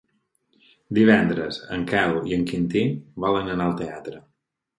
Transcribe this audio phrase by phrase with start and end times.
[0.97, 2.83] Divendres en Quel i en Quintí
[3.27, 4.25] volen anar al teatre.